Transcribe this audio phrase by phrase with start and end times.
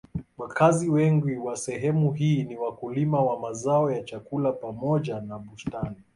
[0.37, 5.95] Wakazi wengi wa sehemu hii ni wakulima wa mazao ya chakula pamoja na bustani.